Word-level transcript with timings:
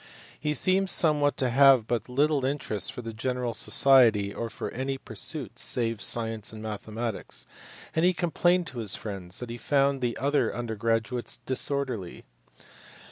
He 0.39 0.55
seems 0.55 0.99
however 0.99 1.29
to 1.37 1.49
have 1.51 1.79
had 1.81 1.87
but 1.87 2.09
little 2.09 2.43
interest 2.43 2.91
for 2.91 3.03
general 3.03 3.53
society 3.53 4.33
or 4.33 4.49
for 4.49 4.71
any 4.71 4.97
pursuits 4.97 5.61
save 5.63 6.01
science 6.01 6.51
and 6.51 6.59
mathematics, 6.59 7.45
and 7.95 8.03
he 8.03 8.11
complained 8.11 8.65
to 8.65 8.79
his 8.79 8.95
friends 8.95 9.37
that 9.39 9.51
he 9.51 9.59
found 9.59 10.01
the 10.01 10.17
other 10.17 10.55
under 10.55 10.73
graduates 10.75 11.37
disorderly. 11.45 12.25